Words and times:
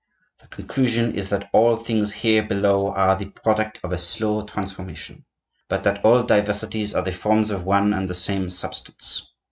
The 0.39 0.47
conclusion 0.47 1.13
is 1.13 1.29
that 1.29 1.51
all 1.53 1.75
things 1.77 2.11
here 2.11 2.41
below 2.41 2.87
are 2.91 3.15
the 3.15 3.27
product 3.27 3.79
of 3.83 3.91
a 3.93 3.99
slow 3.99 4.43
transformation, 4.45 5.25
but 5.69 5.83
that 5.83 6.03
all 6.03 6.23
diversities 6.23 6.95
are 6.95 7.03
the 7.03 7.11
forms 7.11 7.51
of 7.51 7.65
one 7.65 7.93
and 7.93 8.09
the 8.09 8.15
same 8.15 8.49
substance. 8.49 9.27